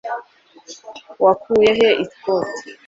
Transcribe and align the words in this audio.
wakuye 1.23 1.71
he 1.79 1.87
ikoti 2.03 2.63